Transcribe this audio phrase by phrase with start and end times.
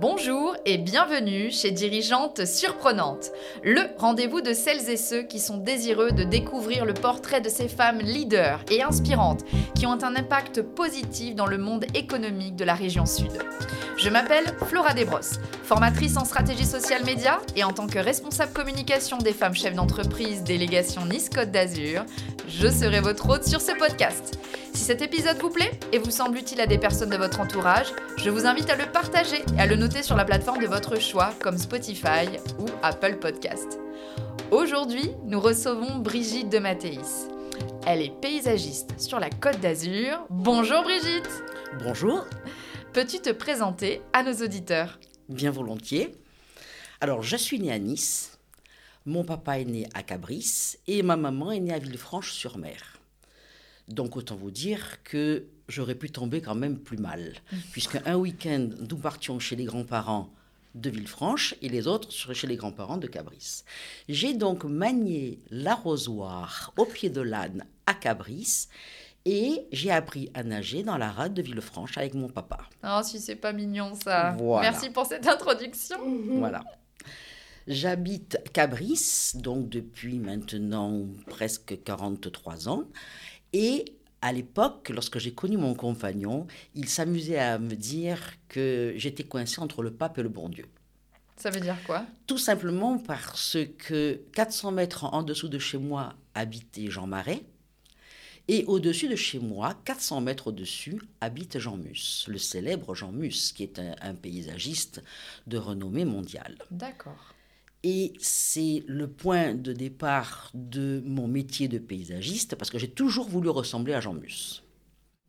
[0.00, 3.32] Bonjour et bienvenue chez Dirigeante Surprenante,
[3.64, 7.66] le rendez-vous de celles et ceux qui sont désireux de découvrir le portrait de ces
[7.66, 9.44] femmes leaders et inspirantes
[9.74, 13.32] qui ont un impact positif dans le monde économique de la région sud.
[13.96, 19.18] Je m'appelle Flora Desbrosses, formatrice en stratégie sociale média et en tant que responsable communication
[19.18, 22.04] des femmes chefs d'entreprise délégation Nice Côte d'Azur,
[22.48, 24.38] je serai votre hôte sur ce podcast.
[24.72, 27.92] Si cet épisode vous plaît et vous semble utile à des personnes de votre entourage,
[28.16, 30.98] je vous invite à le partager et à le noter sur la plateforme de votre
[30.98, 32.26] choix comme Spotify
[32.58, 33.78] ou Apple Podcast.
[34.50, 37.28] Aujourd'hui, nous recevons Brigitte de Mathéis.
[37.86, 40.24] Elle est paysagiste sur la Côte d'Azur.
[40.30, 41.44] Bonjour Brigitte
[41.84, 42.24] Bonjour
[42.92, 44.98] Peux-tu te présenter à nos auditeurs?
[45.28, 46.14] Bien volontiers.
[47.00, 48.37] Alors, je suis née à Nice.
[49.08, 53.00] Mon papa est né à Cabris et ma maman est née à Villefranche-sur-Mer.
[53.88, 57.32] Donc autant vous dire que j'aurais pu tomber quand même plus mal,
[57.72, 60.28] puisque un week-end, nous partions chez les grands-parents
[60.74, 63.64] de Villefranche et les autres chez les grands-parents de Cabris.
[64.10, 68.68] J'ai donc manié l'arrosoir au pied de l'âne à Cabris
[69.24, 72.58] et j'ai appris à nager dans la rade de Villefranche avec mon papa.
[72.84, 74.36] Oh, si c'est pas mignon ça.
[74.60, 75.96] Merci pour cette introduction.
[76.26, 76.62] Voilà.
[77.68, 82.84] J'habite Cabris, donc depuis maintenant presque 43 ans.
[83.52, 83.84] Et
[84.22, 89.60] à l'époque, lorsque j'ai connu mon compagnon, il s'amusait à me dire que j'étais coincé
[89.60, 90.64] entre le pape et le bon Dieu.
[91.36, 92.06] Ça veut dire quoi?
[92.26, 97.42] Tout simplement parce que 400 mètres en dessous de chez moi habitait Jean Marais.
[98.48, 103.52] Et au-dessus de chez moi, 400 mètres au-dessus, habite Jean Mus, le célèbre Jean Mus,
[103.54, 105.02] qui est un paysagiste
[105.46, 106.56] de renommée mondiale.
[106.70, 107.34] D'accord.
[107.84, 113.28] Et c'est le point de départ de mon métier de paysagiste, parce que j'ai toujours
[113.28, 114.62] voulu ressembler à Jean Mus.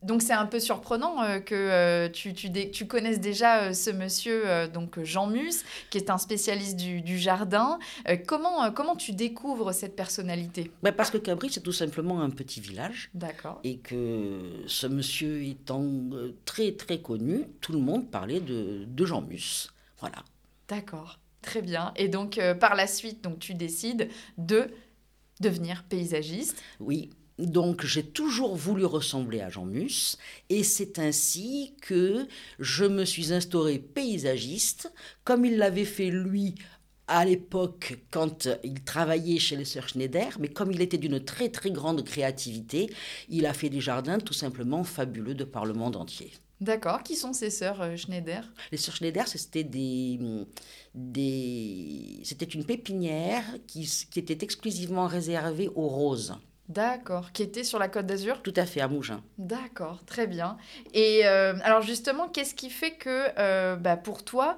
[0.02, 4.68] Donc c'est un peu surprenant euh, que euh, tu, tu, connaisses déjà euh, ce monsieur,
[4.74, 7.80] donc Jean Mus, qui est un spécialiste du, jardin.
[8.26, 10.72] comment, comment tu découvres cette personnalité?
[10.84, 13.10] Ben Parce que Cabri, c'est tout simplement un petit village.
[13.14, 13.60] D'accord.
[13.64, 15.86] Et que ce monsieur étant
[16.46, 19.70] très très connu, tout le monde parlait de, de Jean Mus.
[20.00, 20.24] Voilà.
[20.70, 21.20] D'accord.
[21.42, 21.94] Très bien.
[21.96, 24.70] Et donc, euh, par la suite, donc, tu décides de
[25.40, 26.62] devenir paysagiste.
[26.80, 27.12] Oui.
[27.38, 30.18] Donc, j'ai toujours voulu ressembler à Jean Mus.
[30.50, 32.28] Et c'est ainsi que
[32.60, 34.92] je me suis instauré paysagiste,
[35.24, 36.56] comme il l'avait fait lui
[37.08, 41.50] à l'époque quand il travaillait chez les sœurs Schneider, mais comme il était d'une très
[41.50, 42.94] très grande créativité,
[43.30, 46.32] il a fait des jardins tout simplement fabuleux de par le monde entier.
[46.62, 47.04] D'accord.
[47.04, 48.44] Qui sont ces sœurs euh, Schneider?
[48.72, 50.20] Les sœurs Schneider, c'était des,
[50.94, 56.36] des, c'était une pépinière qui, qui, était exclusivement réservée aux roses.
[56.68, 58.44] D'accord, qui était sur la Côte d'Azur?
[58.44, 59.24] Tout à fait, à Mougins.
[59.40, 60.58] D'accord, très bien.
[60.94, 64.56] Et euh, alors justement, qu'est-ce qui fait que euh, bah, pour toi,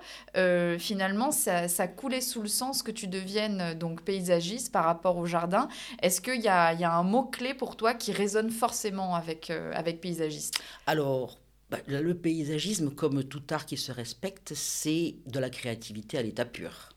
[0.77, 5.25] finalement, ça, ça, coulait sous le sens que tu deviennes donc paysagiste par rapport au
[5.25, 5.69] jardin?
[6.01, 10.01] Est-ce qu'il y a, y a, un mot-clé pour toi qui résonne forcément avec, avec
[10.01, 10.61] paysagiste?
[10.87, 11.40] Alors,
[11.87, 16.89] le paysagisme, comme tout art qui se respecte, c'est de la créativité à l'état pur.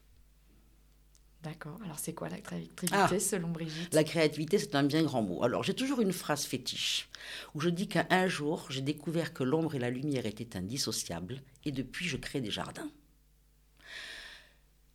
[1.44, 1.78] D'accord.
[1.84, 3.92] Alors, c'est quoi la créativité ah, selon Brigitte?
[3.92, 5.44] La créativité, c'est un bien grand mot.
[5.44, 7.10] Alors, j'ai toujours une phrase fétiche
[7.54, 11.70] où je dis qu'un jour, j'ai découvert que l'ombre et la lumière étaient indissociables et
[11.70, 12.90] depuis, je crée des jardins.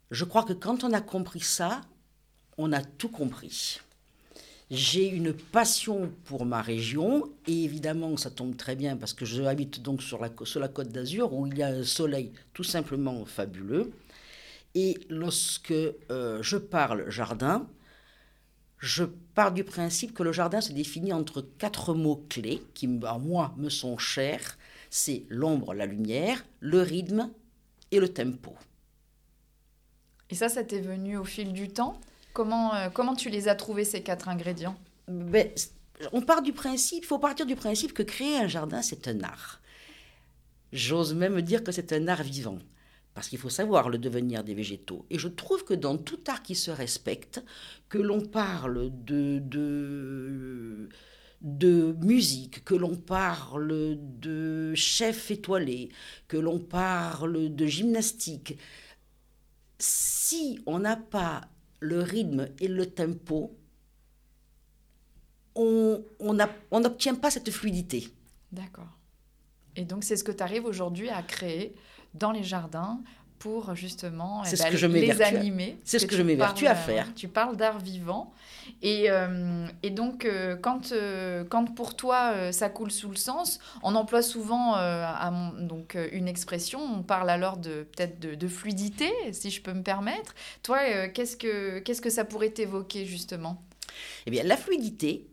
[0.10, 1.82] Je crois que quand on a compris ça,
[2.58, 3.80] on a tout compris.
[4.72, 9.42] J'ai une passion pour ma région et évidemment ça tombe très bien parce que je
[9.42, 12.64] habite donc sur la, sur la côte d'Azur où il y a un soleil tout
[12.64, 13.92] simplement fabuleux.
[14.76, 17.68] Et lorsque euh, je parle jardin,
[18.78, 23.18] je pars du principe que le jardin se définit entre quatre mots clés qui, à
[23.18, 24.58] moi, me sont chers.
[24.90, 27.30] C'est l'ombre, la lumière, le rythme
[27.92, 28.56] et le tempo.
[30.30, 32.00] Et ça, ça t'est venu au fil du temps?
[32.34, 34.78] Comment, euh, comment tu les as trouvés, ces quatre ingrédients?
[35.08, 35.50] Ben,
[36.14, 39.22] On part du principe, il faut partir du principe que créer un jardin, c'est un
[39.24, 39.60] art.
[40.72, 42.60] J'ose même dire que c'est un art vivant,
[43.14, 45.06] parce qu'il faut savoir le devenir des végétaux.
[45.10, 47.44] Et je trouve que dans tout art qui se respecte,
[47.90, 50.90] que l'on parle de, de,
[51.42, 55.90] de musique, que l'on parle de chef étoilé,
[56.28, 58.58] que l'on parle de gymnastique,
[59.80, 61.42] si on n'a pas
[61.80, 63.56] le rythme et le tempo,
[65.56, 66.04] on
[66.72, 68.08] n'obtient pas cette fluidité.
[68.52, 68.98] D'accord.
[69.76, 71.76] Et donc c'est ce que tu arrives aujourd'hui à créer
[72.14, 73.02] dans les jardins
[73.40, 75.78] pour justement C'est eh ce ben, que je les animer.
[75.86, 77.08] c'est ce Parce que je tu m'évertue à faire.
[77.16, 78.34] Tu parles d'art vivant.
[78.82, 83.60] Et, euh, et donc, euh, quand, euh, quand pour toi ça coule sous le sens,
[83.84, 88.48] on emploie souvent à mon- donc, une expression, on parle alors de peut-être de, de
[88.48, 90.34] fluidité, si je peux me permettre.
[90.64, 93.62] Toi, qu'est-ce que qu'est-ce que ça pourrait t'évoquer justement?
[94.26, 95.28] Eh bien, la fluidité,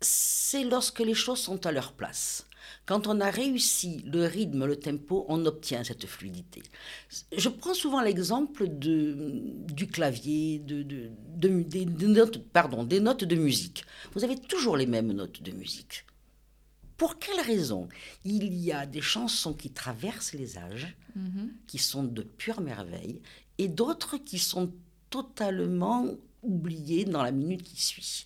[0.00, 2.46] c'est lorsque les choses sont à leur place.
[2.86, 6.62] Quand on a réussi le rythme, le tempo, on obtient cette fluidité.
[7.36, 9.42] Je prends souvent l'exemple de,
[9.72, 13.84] du clavier, de, de- de- des, des notes, pardon, des notes de musique.
[14.14, 16.04] Vous avez toujours les mêmes notes de musique.
[16.96, 17.88] Pour quelle raison
[18.24, 21.52] Il y a des chansons qui traversent les âges, Mhm.
[21.66, 23.20] qui sont de pure merveille,
[23.58, 24.72] et d'autres qui sont
[25.10, 26.06] totalement
[26.42, 28.24] oubliées dans la minute qui suit?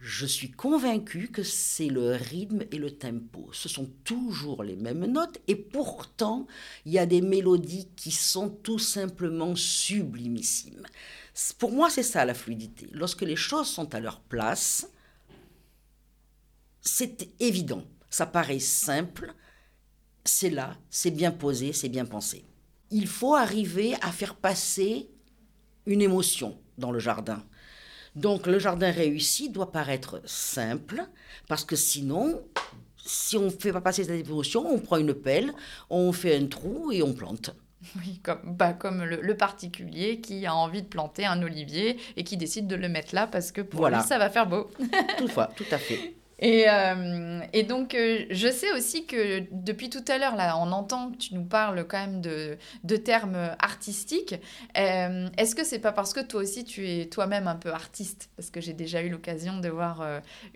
[0.00, 3.50] Je suis convaincue que c'est le rythme et le tempo.
[3.52, 6.46] Ce sont toujours les mêmes notes et pourtant,
[6.86, 10.86] il y a des mélodies qui sont tout simplement sublimissimes.
[11.58, 12.88] Pour moi, c'est ça la fluidité.
[12.92, 14.88] Lorsque les choses sont à leur place,
[16.80, 17.82] c'est évident.
[18.08, 19.34] Ça paraît simple,
[20.24, 22.44] c'est là, c'est bien posé, c'est bien pensé.
[22.90, 25.10] Il faut arriver à faire passer
[25.86, 27.44] une émotion dans le jardin.
[28.16, 31.02] Donc le jardin réussi doit paraître simple,
[31.48, 32.42] parce que sinon,
[33.04, 35.52] si on ne fait pas passer cette émotion, on prend une pelle,
[35.90, 37.50] on fait un trou et on plante.
[38.04, 42.24] Oui, comme, bah, comme le, le particulier qui a envie de planter un olivier et
[42.24, 43.98] qui décide de le mettre là parce que pour Voilà.
[44.00, 44.68] lui, ça va faire beau.
[45.16, 46.14] Toutefois, tout à fait.
[46.40, 50.70] Et, euh, et donc, euh, je sais aussi que depuis tout à l'heure, là, on
[50.70, 54.36] entend que tu nous parles quand même de, de termes artistiques.
[54.76, 58.30] Euh, Est-ce que c'est pas parce que toi aussi, tu es toi-même un peu artiste?
[58.36, 60.02] Parce que j'ai déjà eu l'occasion de voir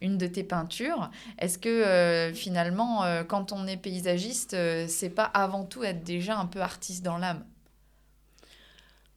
[0.00, 1.11] une de tes peintures.
[1.38, 4.56] Est-ce que finalement, quand on est paysagiste,
[4.88, 7.44] c'est pas avant tout être déjà un peu artiste dans l'âme?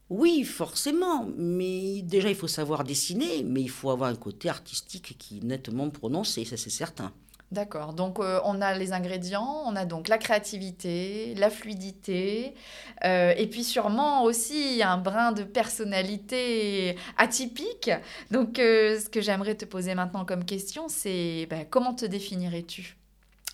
[0.10, 5.16] Oui, forcément, mais déjà il faut savoir dessiner, mais il faut avoir un côté artistique
[5.18, 7.12] qui est nettement prononcé, ça c'est certain.
[7.52, 12.56] D'accord, donc euh, on a les ingrédients, on a donc la créativité, la fluidité,
[13.04, 17.92] euh, et puis sûrement aussi un brin de personnalité atypique.
[18.30, 22.98] Donc euh, ce que j'aimerais te poser maintenant comme question, c'est ben, comment te définirais-tu?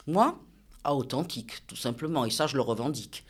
[0.08, 0.40] Moi,
[0.86, 3.26] ah, authentique, tout simplement, et ça je le revendique.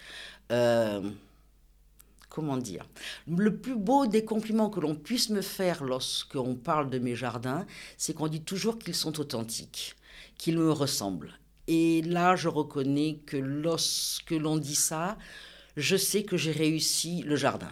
[2.31, 2.87] Comment dire
[3.27, 7.65] Le plus beau des compliments que l'on puisse me faire lorsqu'on parle de mes jardins,
[7.97, 9.97] c'est qu'on dit toujours qu'ils sont authentiques,
[10.37, 11.37] qu'ils me ressemblent.
[11.67, 15.17] Et là, je reconnais que lorsque l'on dit ça,
[15.75, 17.71] je sais que j'ai réussi le jardin.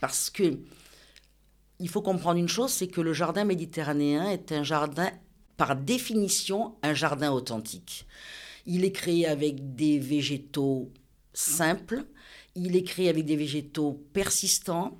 [0.00, 0.58] Parce que
[1.80, 5.10] il faut comprendre une chose, c'est que le jardin méditerranéen est un jardin,
[5.58, 8.06] par définition, un jardin authentique.
[8.64, 10.90] Il est créé avec des végétaux
[11.34, 12.06] simples,
[12.54, 14.98] il est créé avec des végétaux persistants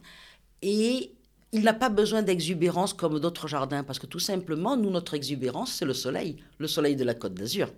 [0.62, 1.12] et
[1.53, 5.73] il n'a pas besoin d'exubérance comme d'autres jardins parce que tout simplement, nous, notre exubérance,
[5.73, 7.73] c'est le soleil, le soleil de la Côte d'Azur.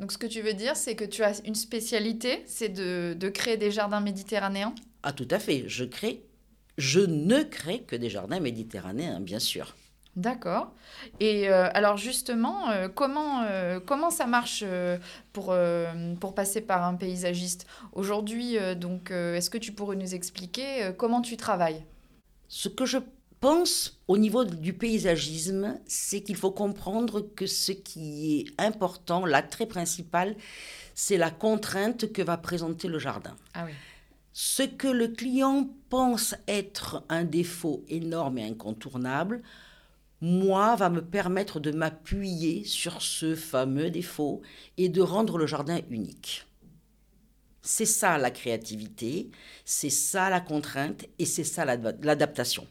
[0.00, 3.28] Donc ce que tu veux dire, c'est que tu as une spécialité, c'est de, de
[3.28, 4.74] créer des jardins méditerranéens?
[5.02, 6.24] Ah, tout à fait, je crée,
[6.78, 9.74] je ne crée que des jardins méditerranéens, bien sûr.
[10.16, 10.72] D'accord.
[11.18, 14.64] Et euh, alors justement, euh, comment, euh, comment ça marche
[15.32, 15.54] pour,
[16.20, 17.66] pour passer par un paysagiste?
[17.92, 21.82] Aujourd'hui, donc, est-ce que tu pourrais nous expliquer comment tu travailles?
[22.48, 22.98] Ce que je
[23.40, 29.66] pense au niveau du paysagisme, c'est qu'il faut comprendre que ce qui est important, l'attrait
[29.66, 30.36] principal,
[30.94, 33.36] c'est la contrainte que va présenter le jardin.
[33.54, 33.72] Ah oui.
[34.32, 39.42] Ce que le client pense être un défaut énorme et incontournable,
[40.24, 44.42] moi, va me permettre de m'appuyer sur ce fameux défaut
[44.78, 46.46] et de rendre le jardin unique.
[47.62, 49.30] C'est ça la créativité,
[49.64, 52.66] c'est ça la contrainte et c'est ça l'ad- l'adaptation.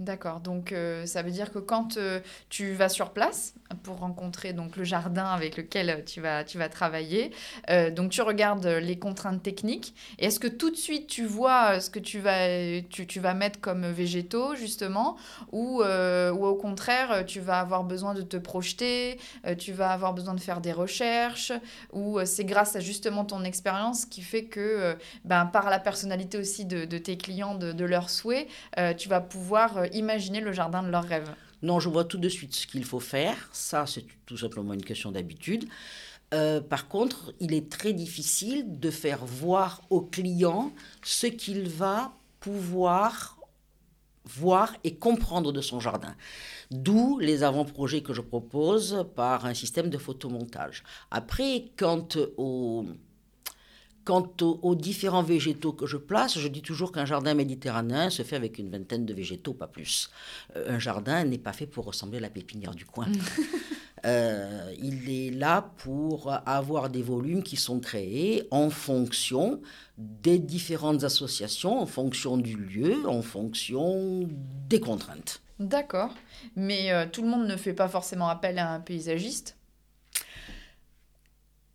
[0.00, 0.40] D'accord.
[0.40, 4.76] Donc euh, ça veut dire que quand euh, tu vas sur place pour rencontrer donc
[4.76, 7.30] le jardin avec lequel tu vas tu vas travailler,
[7.70, 9.94] euh, donc tu regardes les contraintes techniques.
[10.18, 13.60] Est-ce que tout de suite tu vois ce que tu vas tu, tu vas mettre
[13.60, 15.16] comme végétaux justement,
[15.52, 19.20] ou ou au contraire tu vas avoir besoin de te projeter,
[19.58, 21.52] tu vas avoir besoin de faire des recherches,
[21.92, 26.64] ou c'est grâce à justement ton expérience qui fait que ben par la personnalité aussi
[26.64, 28.48] de, de tes clients, de, de leurs souhaits,
[28.98, 31.30] tu vas pouvoir imaginer le jardin de leurs rêves.
[31.62, 33.48] Non, je vois tout de suite ce qu'il faut faire.
[33.52, 35.66] Ça, c'est tout simplement une question d'habitude.
[36.32, 40.72] Euh, par contre, il est très difficile de faire voir au client
[41.02, 43.38] ce qu'il va pouvoir
[44.26, 46.14] voir et comprendre de son jardin.
[46.70, 50.82] D'où les avant-projets que je propose par un système de photomontage.
[51.10, 52.86] Après, quant au,
[54.04, 58.36] Quant aux, différents végétaux que je place, je dis toujours qu'un jardin méditerranéen se fait
[58.36, 60.10] avec une vingtaine de végétaux, pas plus.
[60.56, 63.06] Euh, un jardin n'est pas fait pour ressembler à la pépinière du coin.
[64.06, 69.62] Euh, il est là pour avoir des volumes qui sont créés en fonction
[69.96, 74.28] des différentes associations, en fonction du lieu, en fonction
[74.68, 75.40] des contraintes.
[75.58, 76.14] D'accord.
[76.56, 79.56] Mais euh, tout le monde ne fait pas forcément appel à un paysagiste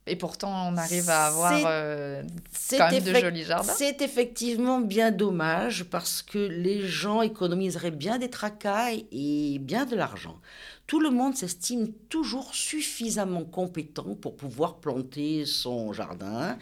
[0.10, 2.24] et pourtant, on arrive à avoir euh,
[2.72, 3.72] quand même de jolis jardins.
[3.72, 9.96] C'est effectivement bien dommage parce que les gens économiseraient bien des tracas et bien de
[9.96, 10.40] l'argent.
[10.88, 16.58] Tout le monde s'estime toujours suffisamment compétent pour pouvoir planter son jardin,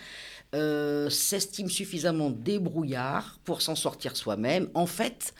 [0.53, 4.69] euh, s'estime suffisamment débrouillard pour s'en sortir soi-même.
[4.73, 5.33] En fait,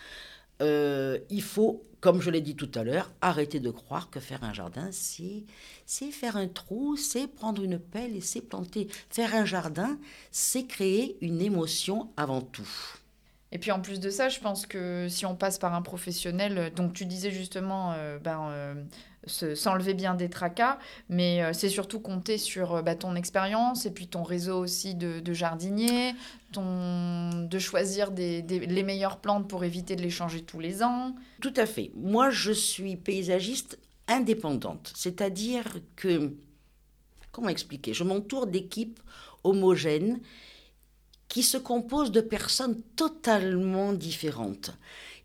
[0.62, 4.44] euh, il faut, comme je l'ai dit tout à l'heure, arrêter de croire que faire
[4.44, 5.44] un jardin, c'est
[5.86, 8.88] c'est faire un trou, c'est prendre une pelle et c'est planter.
[9.10, 9.98] Faire un jardin,
[10.32, 12.70] c'est créer une émotion avant tout.
[13.52, 16.72] Et puis en plus de ça, je pense que si on passe par un professionnel,
[16.76, 18.74] donc tu disais justement, euh, ben, euh,
[19.28, 20.80] s'enlever bien des tracas,
[21.10, 25.34] mais euh, c'est surtout compter sur bah, ton expérience et puis ton réseau aussi de,
[25.34, 26.14] jardiniers,
[26.52, 31.16] ton, de choisir les meilleures plantes pour éviter de les changer tous les ans.
[31.42, 31.92] Tout à fait.
[31.96, 34.92] Moi, je suis paysagiste indépendante.
[34.96, 35.66] C'est-à-dire
[35.96, 36.34] que,
[37.32, 39.00] comment expliquer, je m'entoure d'équipes
[39.44, 40.20] homogènes
[41.28, 44.72] qui se composent de personnes totalement différentes.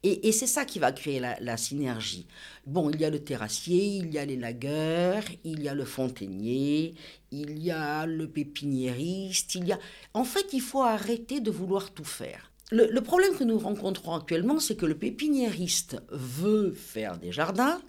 [0.04, 2.26] Et, c'est ça qui va créer la, synergie.
[2.66, 5.84] Bon, il y a le terrassier, il y a les lagueurs, il y a le
[5.84, 6.94] fontainier,
[7.30, 9.78] il y a le pépiniériste, il y a...
[10.12, 12.50] En fait, il faut arrêter de vouloir tout faire.
[12.72, 17.80] Le, problème que nous rencontrons actuellement, c'est que le pépiniériste veut faire des jardins,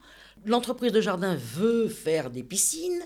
[0.46, 3.02] l'entreprise de jardin veut faire des piscines,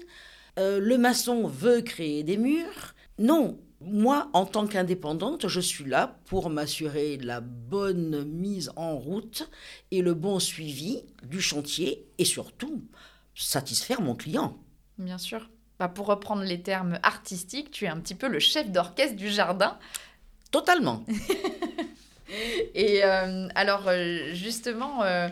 [0.59, 2.95] euh, le maçon veut créer des murs.
[3.19, 9.49] Non, moi, en tant qu'indépendante, je suis là pour m'assurer la bonne mise en route
[9.91, 12.83] et le bon suivi du chantier et surtout
[13.35, 14.57] satisfaire mon client.
[14.97, 15.49] Bien sûr.
[15.79, 19.29] Bah, pour reprendre les termes artistiques, tu es un petit peu le chef d'orchestre du
[19.29, 19.77] jardin.
[20.49, 21.05] Totalement.
[22.73, 25.29] et euh, alors, euh, justement, euh,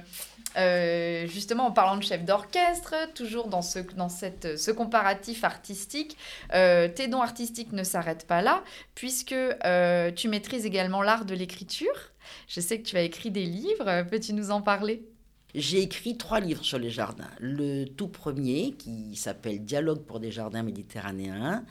[1.27, 6.17] justement, en parlant de chef d'orchestre, toujours dans ce, dans cette, ce comparatif artistique,
[6.53, 11.35] euh, tes dons artistiques ne s'arrêtent pas là, puisque euh, tu maîtrises également l'art de
[11.35, 12.13] l'écriture.
[12.47, 15.07] Je sais que tu as écrit des livres, peux-tu nous en parler?
[15.53, 17.29] J'ai écrit trois livres sur les jardins.
[17.39, 21.63] Le tout premier, qui s'appelle Dialogue pour des jardins méditerranéens,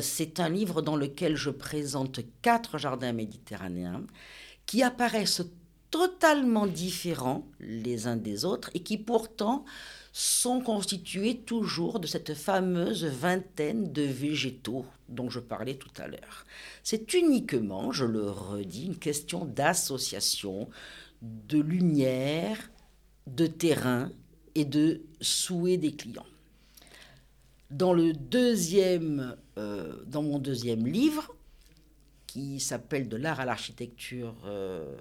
[0.00, 4.04] c'est un livre dans lequel je présente quatre jardins méditerranéens
[4.64, 5.42] qui apparaissent
[5.90, 9.64] totalement différents les uns des autres et qui pourtant
[10.12, 16.44] sont constitués toujours de cette fameuse vingtaine de végétaux dont je parlais tout à l'heure.
[16.82, 20.68] C'est uniquement, je le redis, une question d'association,
[21.22, 22.70] de lumière,
[23.26, 24.10] de terrain
[24.54, 26.26] et de souhait des clients.
[27.70, 31.34] Dans, le deuxième, euh, dans mon deuxième livre,
[32.60, 34.96] s'appelle De l'art à l'architecture euh,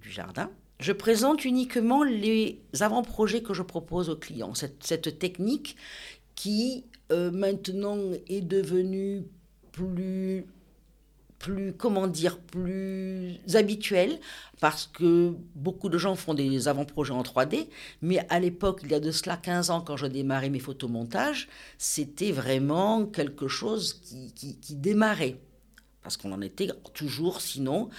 [0.00, 0.50] du jardin.
[0.80, 4.52] Je présente uniquement les avant-projets que je propose aux clients.
[4.54, 5.76] Cette, technique
[6.36, 9.24] qui euh, maintenant est devenue
[9.72, 10.46] plus
[11.38, 14.18] plus, comment dire, plus habituelle,
[14.60, 17.68] parce que beaucoup de gens font des avant-projets en 3D,
[18.02, 21.48] mais à l'époque, il y a de cela 15 ans, quand je démarrais mes photomontages,
[21.78, 25.36] c'était vraiment quelque chose qui, qui démarrait,
[26.08, 27.90] parce qu'on en était toujours, sinon,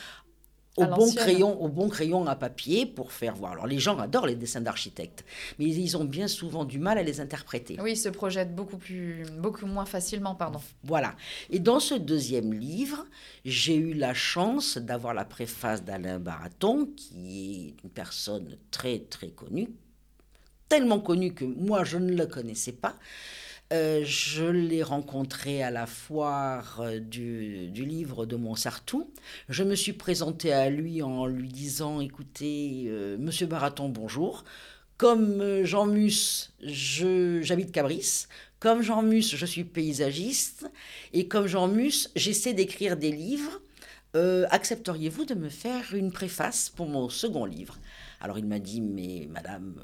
[0.77, 3.51] au bon crayon, au bon crayon à papier pour faire voir.
[3.51, 5.23] Alors les gens adorent les dessins d'architectes,
[5.59, 7.77] mais ils ont bien souvent du mal à les interpréter.
[7.79, 10.59] Oui, ils se projettent beaucoup plus, beaucoup moins facilement, pardon.
[10.83, 11.15] Voilà.
[11.51, 13.05] Et dans ce deuxième livre,
[13.45, 19.29] j'ai eu la chance d'avoir la préface d'Alain Baraton, qui est une personne très très
[19.29, 19.69] connue,
[20.67, 22.95] tellement connue que moi je ne le connaissais pas.
[23.71, 29.11] Euh, je l'ai rencontré à la foire euh, du, livre de Montsartou.
[29.47, 34.43] Je me suis présentée à lui en lui disant Écoutez, euh, monsieur Baraton, bonjour.
[34.97, 38.25] Comme Jean Mus, j'habite Cabris.
[38.59, 40.69] Comme Jean Mus, je suis paysagiste.
[41.13, 43.61] Et comme Jean Mus, j'essaie d'écrire des livres.
[44.15, 47.77] Accepteriez-vous de me faire une préface pour mon second livre?
[48.19, 49.75] Alors il m'a dit Mais madame,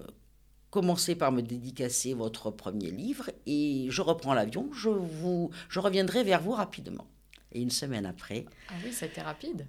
[0.75, 6.24] commencez par me dédicacer votre premier livre et je reprends l'avion, je, vous, je reviendrai
[6.25, 7.08] vers vous rapidement.
[7.53, 8.46] Et une semaine après...
[8.70, 9.65] Ah oui, ça a été rapide.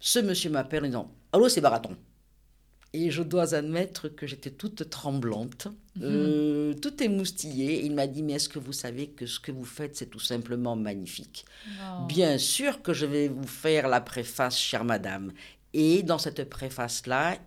[0.00, 1.96] Ce monsieur m'appelle en disant Allô, c'est Baraton.
[2.92, 6.02] Et je dois admettre que j'étais toute tremblante, Mhm.
[6.02, 7.84] euh, toute émoustillée.
[7.84, 10.18] Il m'a dit, mais est-ce que vous savez que ce que vous faites, c'est tout
[10.32, 11.44] simplement magnifique?
[11.68, 12.06] Oh.
[12.06, 15.32] Bien sûr que je vais vous faire la préface, chère madame.
[15.72, 17.38] Et dans cette préface-là,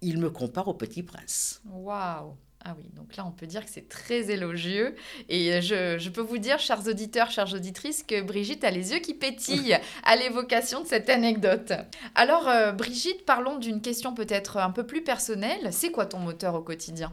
[0.00, 1.60] il me compare au petit prince.
[1.70, 4.94] Waouh Ah oui, donc là, on peut dire que c'est très élogieux.
[5.28, 9.00] Et je, je peux vous dire, chers auditeurs, chères auditrices, que Brigitte a les yeux
[9.00, 11.72] qui pétillent à l'évocation de cette anecdote.
[12.14, 15.68] Alors, euh, Brigitte, parlons d'une question peut-être un peu plus personnelle.
[15.72, 17.12] C'est quoi ton moteur au quotidien?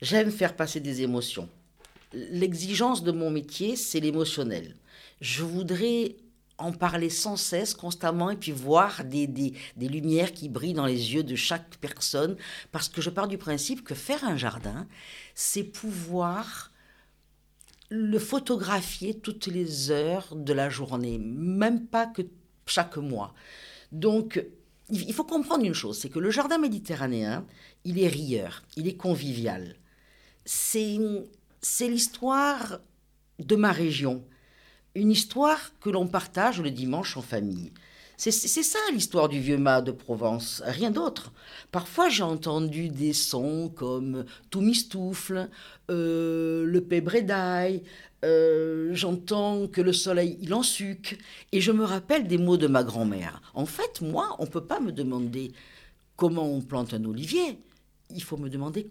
[0.00, 1.48] J'aime faire passer des émotions.
[2.12, 4.74] L'exigence de mon métier, c'est l'émotionnel.
[5.20, 6.16] Je voudrais
[6.58, 10.86] en parler sans cesse, constamment, et puis voir des, des, des lumières qui brillent dans
[10.86, 12.36] les yeux de chaque personne,
[12.72, 14.86] parce que je pars du principe que faire un jardin,
[15.34, 16.72] c'est pouvoir
[17.90, 22.22] le photographier toutes les heures de la journée, même pas que
[22.66, 23.34] chaque mois.
[23.92, 24.44] Donc,
[24.90, 27.46] il faut comprendre une chose, c'est que le jardin méditerranéen,
[27.84, 29.76] il est rieur, il est convivial.
[30.44, 30.98] C'est
[31.88, 32.80] l'histoire
[33.38, 34.24] de ma région,
[34.94, 37.72] une histoire que l'on partage le dimanche en famille.
[38.20, 41.32] C'est ça l'histoire du vieux mât de Provence, rien d'autre.
[41.70, 45.48] Parfois j'ai entendu des sons comme tout mistoufle,
[45.88, 47.84] euh, le pébrédaille,
[48.24, 51.16] euh, j'entends que le soleil il ensuque,
[51.52, 53.40] et je me rappelle des mots de ma grand-mère.
[53.54, 55.52] En fait, moi, on ne peut pas me demander
[56.16, 57.60] comment on plante un olivier,
[58.10, 58.90] il faut me demander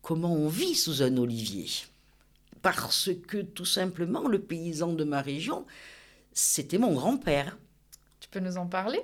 [0.00, 1.68] comment on vit sous un olivier.
[2.62, 5.66] Parce que tout simplement, le paysan de ma région,
[6.32, 7.58] c'était mon grand-père.
[8.20, 9.00] Tu peux nous en parler?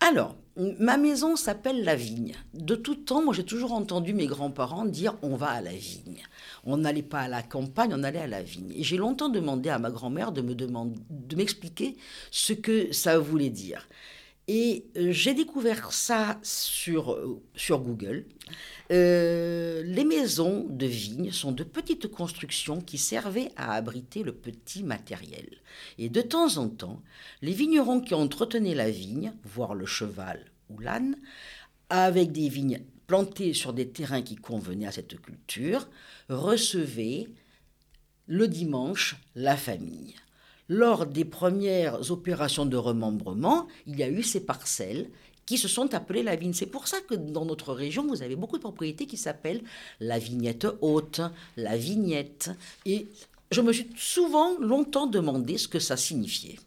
[0.00, 2.34] Alors, ma maison s'appelle la vigne.
[2.54, 6.22] De tout temps, moi j'ai toujours entendu mes grands-parents dire on va à la vigne.
[6.64, 8.72] On n'allait pas à la campagne, on allait à la vigne.
[8.74, 11.96] Et j'ai longtemps demandé à ma grand-mère de me demander, de m'expliquer
[12.30, 13.86] ce que ça voulait dire.
[14.52, 17.40] Et euh, j'ai découvert ça sur, euh,
[17.70, 18.26] Google.
[18.90, 24.82] Euh, les maisons de vigne sont de petites constructions qui servaient à abriter le petit
[24.82, 25.46] matériel.
[25.98, 27.00] Et de temps en temps,
[27.42, 31.14] les vignerons qui entretenaient la vigne, voire le cheval ou l'âne,
[31.88, 35.88] avec des vignes plantées sur des terrains qui convenaient à cette culture,
[36.28, 37.28] recevaient
[38.26, 40.16] le dimanche la famille.
[40.70, 45.10] Lors des premières opérations de remembrement, il y a eu ces parcelles
[45.44, 46.52] qui se sont appelées la vigne.
[46.52, 49.64] C'est pour ça que dans notre région, vous avez beaucoup de propriétés qui s'appellent
[49.98, 51.22] la vignette haute,
[51.56, 52.52] la vignette.
[52.86, 53.08] Et
[53.50, 56.60] je me suis souvent, longtemps demandé ce que ça signifiait.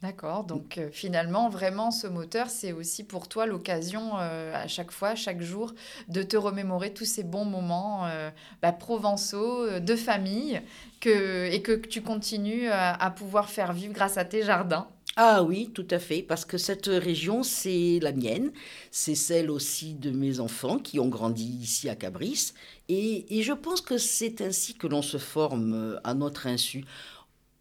[0.00, 4.92] D'accord, donc euh, finalement, vraiment, ce moteur, c'est aussi pour toi l'occasion euh, à chaque
[4.92, 5.74] fois, chaque jour,
[6.06, 8.30] de te remémorer tous ces bons moments euh,
[8.62, 10.62] bah, provençaux, de famille,
[11.00, 14.88] que, et que tu continues à, à pouvoir faire vivre grâce à tes jardins.
[15.16, 18.52] Ah oui, tout à fait, parce que cette région, c'est la mienne,
[18.92, 22.52] c'est celle aussi de mes enfants qui ont grandi ici à Cabris,
[22.88, 26.84] et, et je pense que c'est ainsi que l'on se forme à notre insu.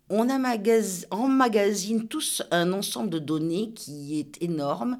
[0.09, 4.97] On emmagasine tous un ensemble de données qui est énorme,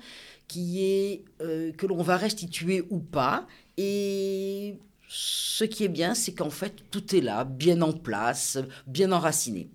[0.48, 6.34] qui est euh, que l'on va restituer ou pas, et ce qui est bien, c'est
[6.34, 9.70] qu'en fait tout est là, bien en place, bien enraciné.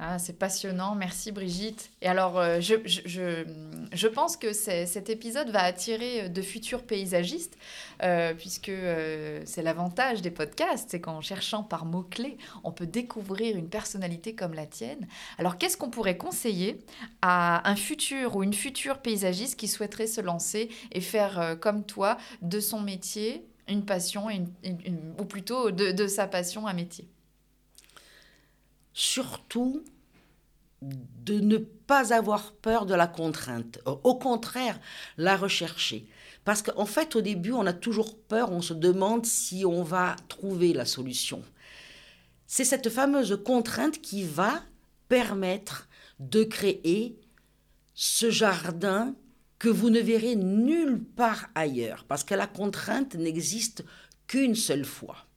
[0.00, 1.90] Ah, c'est passionnant, merci Brigitte.
[2.02, 3.44] Et alors, euh, je, je,
[3.92, 7.58] je, pense que cet épisode va attirer euh, de futurs paysagistes,
[8.04, 8.70] euh, puisque
[9.44, 14.54] c'est l'avantage des podcasts, c'est qu'en cherchant par mots-clés, on peut découvrir une personnalité comme
[14.54, 15.08] la tienne.
[15.36, 16.78] Alors, qu'est-ce qu'on pourrait conseiller
[17.20, 22.18] à un futur ou une future paysagiste qui souhaiterait se lancer et faire comme toi
[22.40, 24.28] de son métier une passion,
[25.18, 27.08] ou plutôt de sa passion un métier?
[28.98, 29.84] Surtout
[30.82, 33.78] de ne pas avoir peur de la contrainte.
[33.84, 34.80] Au contraire,
[35.16, 36.08] la rechercher.
[36.44, 40.16] Parce qu'en fait, au début, on a toujours peur, on se demande si on va
[40.28, 41.42] trouver la solution.
[42.48, 44.62] C'est cette fameuse contrainte qui va
[45.08, 47.20] permettre de créer
[47.94, 49.14] ce jardin
[49.60, 52.04] que vous ne verrez nulle part ailleurs.
[52.08, 53.84] Parce que la contrainte n'existe
[54.26, 55.27] qu'une seule fois.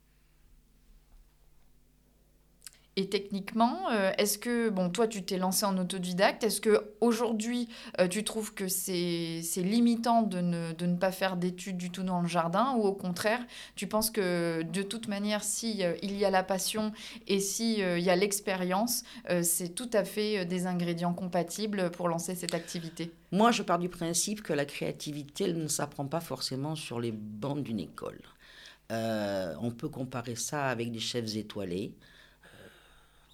[2.98, 7.70] Et techniquement, euh, est-ce que, bon, toi, tu t'es lancé en autodidacte, est-ce que aujourd'hui
[8.02, 12.04] euh, tu trouves que c'est limitant de ne, de ne pas faire d'études du tout
[12.04, 13.40] dans le jardin, ou au contraire,
[13.76, 16.92] tu penses que de toute manière, si euh, il y a la passion
[17.28, 19.04] et si il y a l'expérience,
[19.42, 23.12] c'est tout à fait des ingrédients compatibles pour lancer cette activité?
[23.32, 27.12] Moi, je pars du principe que la créativité, elle ne s'apprend pas forcément sur les
[27.12, 28.20] bancs d'une école.
[28.90, 31.94] On peut comparer ça avec des chefs étoilés.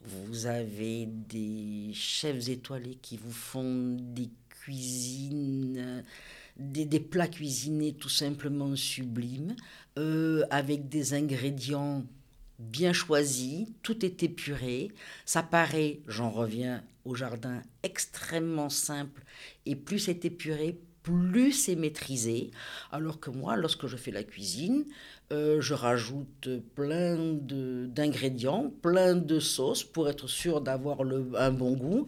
[0.04, 6.04] Vous avez des chefs étoilés qui vous font des cuisines,
[6.58, 9.56] des, plats cuisinés tout simplement sublimes,
[9.98, 12.06] euh, avec des ingrédients
[12.60, 14.92] bien choisis, tout est épuré.
[15.26, 19.24] Ça paraît, j'en reviens au jardin, extrêmement simple.
[19.66, 22.52] Et plus c'est épuré, plus c'est maîtrisé.
[22.92, 24.86] Alors que moi, lorsque je fais la cuisine,
[25.32, 31.00] euh, je rajoute plein d'ingrédients, plein de sauces pour être sûr d'avoir
[31.38, 32.08] un bon goût.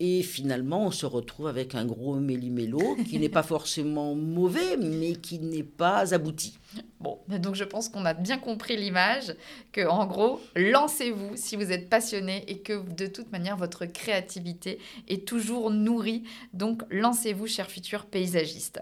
[0.00, 5.14] Et finalement, on se retrouve avec un gros méli-mélo qui n'est pas forcément mauvais, mais
[5.14, 6.58] qui n'est pas abouti.
[6.98, 9.34] Bon, donc je pense qu'on a bien compris l'image,
[9.72, 14.78] que en gros, lancez-vous si vous êtes passionné et que de toute manière, votre créativité
[15.06, 16.24] est toujours nourrie.
[16.54, 18.80] Donc lancez-vous, chers futurs paysagistes.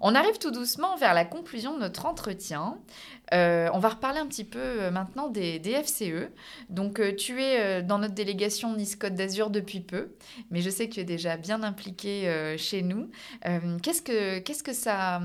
[0.00, 2.76] On arrive tout doucement vers la conclusion de notre entretien.
[3.32, 6.30] Euh, on va reparler un petit peu euh, maintenant des, FCE.
[6.68, 10.12] Donc, euh, tu es dans notre délégation Nice Côte d'Azur depuis peu,
[10.50, 13.10] mais je sais que tu es déjà bien impliqué chez nous.
[13.82, 15.20] qu'est-ce que ça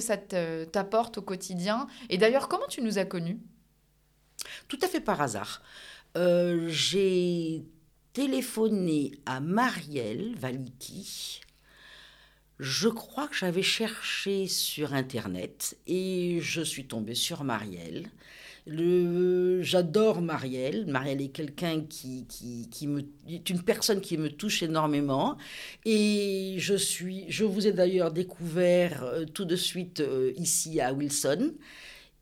[0.00, 1.86] ça t'apporte au quotidien?
[2.08, 3.38] Et d'ailleurs, comment tu nous as connus?
[4.68, 5.62] Tout à fait par hasard.
[6.16, 7.64] J'ai
[8.12, 11.40] téléphoné à Marielle Valiki
[12.60, 18.08] je crois que j'avais cherché sur Internet et je suis tombée sur Marielle.
[18.66, 20.86] J'adore Marielle.
[20.86, 25.36] Marielle est quelqu'un qui, qui, me, est une personne qui me touche énormément.
[25.84, 30.94] Et je, suis, je vous ai d'ailleurs découvert euh, tout de suite euh, ici à
[30.94, 31.52] Wilson.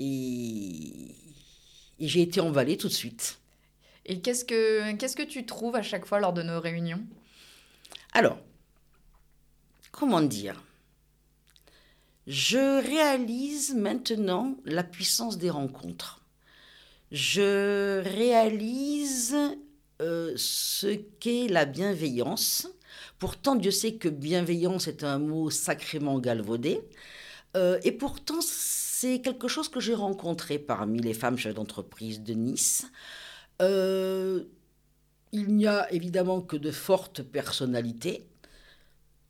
[0.01, 1.14] Et,
[2.01, 3.38] et j'ai été emballée tout de suite.
[4.07, 7.03] Et qu'est-ce que, qu'est-ce que tu trouves à chaque fois lors de nos réunions?
[8.14, 8.40] Alors,
[9.93, 10.61] comment dire?
[12.27, 16.21] Je réalise maintenant la puissance des rencontres.
[17.11, 19.37] Je réalise
[20.01, 20.89] euh, ce
[21.21, 22.69] qu'est la bienveillance.
[23.19, 26.81] Pourtant, Dieu sait que bienveillance est un mot sacrément galvaudé.
[27.57, 32.35] Euh, et pourtant, c'est quelque chose que j'ai rencontré parmi les femmes chefs d'entreprise de
[32.35, 32.87] Nice.
[33.61, 34.45] Euh,
[35.33, 38.27] il n'y a évidemment que de fortes personnalités,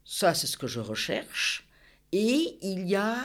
[0.04, 1.66] ça, c'est ce que je recherche.
[2.12, 3.16] Et il y a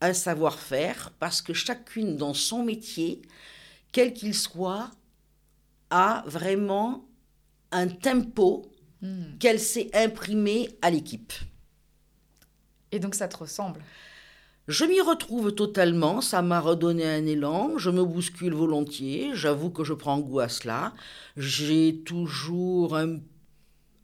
[0.00, 3.22] un savoir-faire parce que chacune dans son métier,
[3.92, 4.90] quel qu'il soit,
[5.90, 7.04] a vraiment
[7.72, 8.70] un tempo
[9.02, 9.38] hmm.
[9.38, 11.32] qu'elle sait imprimer à l'équipe.
[12.92, 13.82] Et donc ça te ressemble?
[14.68, 19.82] Je m'y retrouve totalement, ça m'a redonné un élan, je me bouscule volontiers, j'avoue que
[19.82, 20.94] je prends goût à cela.
[21.36, 23.18] J'ai toujours un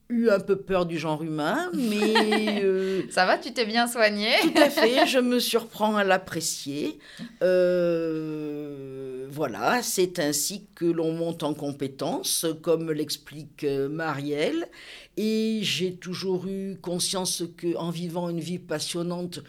[0.09, 2.15] eu un peu peur du genre humain, mais...
[2.67, 6.99] Euh, ça va, tu t'es bien soigné Tout à fait, je me surprends à l'apprécier.
[7.43, 14.69] Euh, voilà, c'est ainsi que l'on monte en compétence, comme l'explique euh, Marielle.
[15.17, 19.41] Et j'ai toujours eu conscience qu'en vivant une vie passionnante,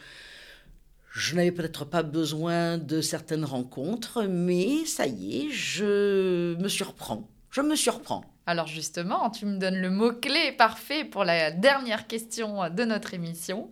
[1.11, 7.29] je n'avais peut-être pas besoin de certaines rencontres, mais ça y est, je me surprends.
[7.49, 8.25] Je me surprends.
[8.47, 13.69] Alors justement, tu me donnes le mot-clé parfait pour la dernière question de notre émission.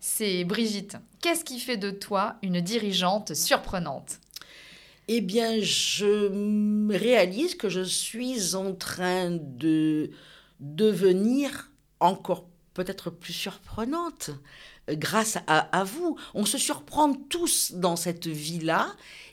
[0.00, 4.18] C'est Brigitte, qu'est-ce qui fait de toi une dirigeante surprenante?
[5.06, 10.10] Eh bien, je réalise que je suis en train de
[10.58, 14.30] devenir encore peut-être plus surprenante
[14.88, 16.18] grâce à, à, vous.
[16.34, 18.88] On se surprend tous dans cette vie-là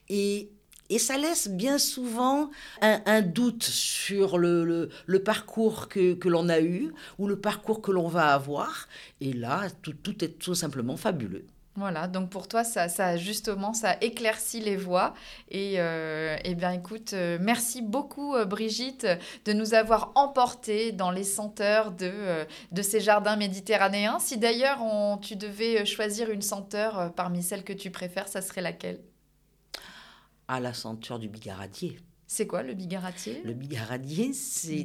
[0.09, 0.51] et
[0.93, 2.51] et ça laisse bien souvent
[2.81, 4.89] un, doute sur le,
[5.25, 8.87] parcours que, l'on a eu ou le parcours que l'on va avoir.
[9.19, 11.47] Et là, tout, est tout simplement fabuleux.
[11.75, 15.15] Voilà, donc pour toi, ça, ça justement, ça éclaircit les voies.
[15.49, 19.07] Et, euh, eh bien, écoute, euh, merci beaucoup, euh, Brigitte,
[19.45, 24.19] de nous avoir emportés dans les senteurs de, de ces jardins méditerranéens.
[24.19, 24.77] Si d'ailleurs
[25.21, 28.99] tu devais choisir une senteur parmi celles que tu préfères, ça serait laquelle?
[30.47, 31.99] À la senteur du bigaradier.
[32.25, 33.41] C'est quoi le bigaradier?
[33.43, 34.75] Le bigaradier, c'est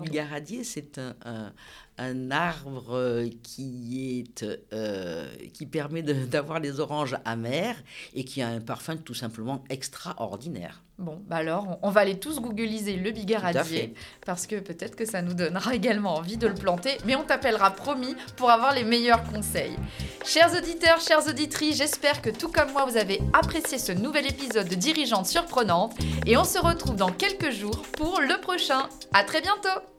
[0.00, 1.52] bigaradier, c'est un,
[1.98, 7.76] un, arbre qui est euh, qui permet d'avoir les oranges amères
[8.14, 10.82] et qui a un parfum tout simplement extraordinaire.
[10.98, 13.94] Bon, bah alors, on va aller tous googliser le bigaradier
[14.26, 17.70] parce que peut-être que ça nous donnera également envie de le planter, mais on t'appellera
[17.70, 19.76] promis pour avoir les meilleurs conseils.
[20.24, 24.68] Chers auditeurs, chères auditrices, j'espère que tout comme moi, vous avez apprécié ce nouvel épisode
[24.68, 25.94] de Dirigeante surprenante
[26.26, 28.88] et on se retrouve dans quelques jours pour le prochain.
[29.12, 29.97] À très bientôt!